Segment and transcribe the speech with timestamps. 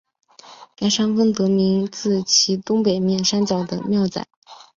[0.75, 4.25] 该山峰得名自其东北面山脚的庙仔。